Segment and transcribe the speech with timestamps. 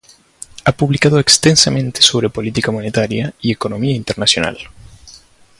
[0.63, 4.57] Ha publicado extensamente sobre política monetaria y economía internacional.